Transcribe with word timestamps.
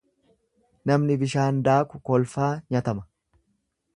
Namni 0.91 1.17
bishaan 1.23 1.59
daaku 1.69 2.01
kolfaa 2.11 2.49
nyatama. 2.77 3.07